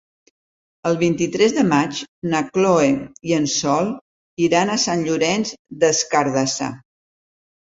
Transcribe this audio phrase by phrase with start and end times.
[0.91, 1.99] El vint-i-tres de maig
[2.31, 2.87] na Chloé
[3.33, 3.93] i en Sol
[4.47, 5.53] iran a Sant Llorenç
[5.85, 6.73] des Cardassar.